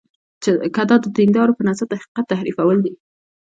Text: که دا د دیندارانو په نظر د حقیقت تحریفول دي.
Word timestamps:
که 0.75 0.81
دا 0.89 0.95
د 1.03 1.05
دیندارانو 1.17 1.57
په 1.57 1.63
نظر 1.69 1.85
د 1.89 1.93
حقیقت 2.01 2.25
تحریفول 2.33 2.77
دي. 2.85 2.93